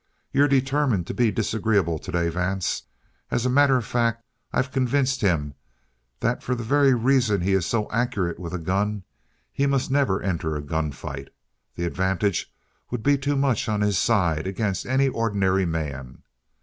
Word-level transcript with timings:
"You're 0.33 0.47
determined 0.47 1.05
to 1.05 1.13
be 1.13 1.29
disagreeable 1.29 1.99
today, 1.99 2.27
Vance. 2.29 2.81
As 3.29 3.45
a 3.45 3.51
matter 3.51 3.77
of 3.77 3.85
fact, 3.85 4.25
I've 4.51 4.71
convinced 4.71 5.21
him 5.21 5.53
that 6.21 6.41
for 6.41 6.55
the 6.55 6.63
very 6.63 6.95
reason 6.95 7.41
he 7.41 7.53
is 7.53 7.67
so 7.67 7.87
accurate 7.91 8.39
with 8.39 8.51
a 8.55 8.57
gun 8.57 9.03
he 9.53 9.67
must 9.67 9.91
never 9.91 10.19
enter 10.19 10.55
a 10.55 10.61
gun 10.63 10.91
fight. 10.91 11.29
The 11.75 11.85
advantage 11.85 12.51
would 12.89 13.03
be 13.03 13.15
too 13.15 13.35
much 13.35 13.69
on 13.69 13.81
his 13.81 13.99
side 13.99 14.47
against 14.47 14.87
any 14.87 15.07
ordinary 15.07 15.67
man. 15.67 16.23